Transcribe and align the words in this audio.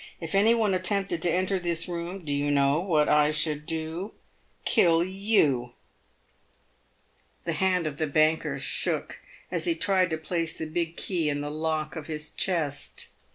If 0.19 0.33
any 0.33 0.55
one 0.55 0.73
attempted 0.73 1.21
to 1.21 1.31
enter 1.31 1.59
this 1.59 1.87
room, 1.87 2.25
do 2.25 2.33
you 2.33 2.49
know 2.49 2.79
what 2.79 3.07
I 3.07 3.29
should 3.29 3.67
do?— 3.67 4.13
kill 4.65 5.03
yowl" 5.03 5.73
The 7.43 7.53
hand 7.53 7.85
of 7.85 7.97
the 7.99 8.07
banker 8.07 8.57
shook, 8.57 9.21
as 9.51 9.65
he 9.65 9.75
tried 9.75 10.09
to 10.09 10.17
place 10.17 10.53
the 10.57 10.65
big 10.65 10.97
key 10.97 11.29
in 11.29 11.41
the 11.41 11.51
lock 11.51 11.95
of 11.95 12.07
his 12.07 12.31
chest. 12.31 13.09